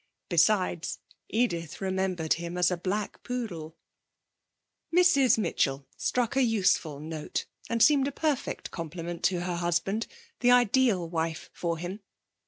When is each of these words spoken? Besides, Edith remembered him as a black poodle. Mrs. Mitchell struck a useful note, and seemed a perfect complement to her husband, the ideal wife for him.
Besides, 0.29 0.97
Edith 1.29 1.79
remembered 1.79 2.33
him 2.33 2.57
as 2.57 2.71
a 2.71 2.75
black 2.75 3.21
poodle. 3.21 3.77
Mrs. 4.91 5.37
Mitchell 5.37 5.85
struck 5.95 6.35
a 6.35 6.41
useful 6.41 6.99
note, 6.99 7.45
and 7.69 7.83
seemed 7.83 8.07
a 8.07 8.11
perfect 8.11 8.71
complement 8.71 9.21
to 9.25 9.41
her 9.41 9.57
husband, 9.57 10.07
the 10.39 10.49
ideal 10.49 11.07
wife 11.07 11.51
for 11.53 11.77
him. 11.77 11.99